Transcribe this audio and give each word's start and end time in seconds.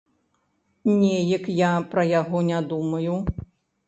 Неяк 1.01 1.45
я 1.57 1.69
пра 1.91 2.05
яго 2.21 2.41
не 2.47 2.63
думаю. 2.73 3.13